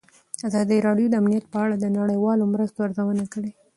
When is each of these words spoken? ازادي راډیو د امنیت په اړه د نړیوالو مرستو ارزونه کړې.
ازادي 0.47 0.77
راډیو 0.87 1.07
د 1.09 1.15
امنیت 1.21 1.45
په 1.53 1.57
اړه 1.63 1.75
د 1.79 1.85
نړیوالو 1.97 2.49
مرستو 2.53 2.79
ارزونه 2.87 3.23
کړې. 3.33 3.51